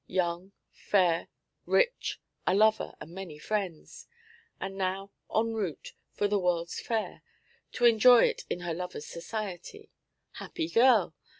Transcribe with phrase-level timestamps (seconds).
[0.07, 1.27] Young, fair,
[1.67, 4.07] rich; a lover and many friends;
[4.59, 7.21] and now en route for the World's Fair,
[7.73, 9.91] to enjoy it in her lover's society.
[10.31, 11.13] Happy girl!